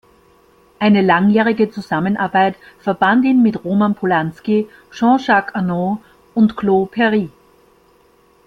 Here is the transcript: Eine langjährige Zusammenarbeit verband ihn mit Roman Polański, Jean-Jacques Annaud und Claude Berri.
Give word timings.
Eine 0.79 1.03
langjährige 1.03 1.69
Zusammenarbeit 1.69 2.55
verband 2.79 3.23
ihn 3.23 3.43
mit 3.43 3.63
Roman 3.63 3.93
Polański, 3.93 4.67
Jean-Jacques 4.91 5.53
Annaud 5.53 5.99
und 6.33 6.57
Claude 6.57 6.89
Berri. 6.91 7.29